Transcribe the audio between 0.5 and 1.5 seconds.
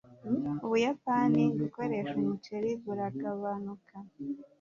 ubuyapani